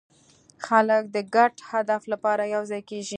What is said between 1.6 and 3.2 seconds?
هدف لپاره یوځای کېږي.